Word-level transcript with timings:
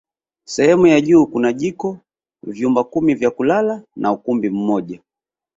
Sehemu 0.45 0.87
ya 0.87 1.01
juu 1.01 1.25
kuna 1.27 1.53
jiko 1.53 1.97
vyumba 2.43 2.83
kumi 2.83 3.15
vya 3.15 3.31
kulala 3.31 3.83
na 3.95 4.11
ukumbi 4.11 4.49
mmoja 4.49 4.99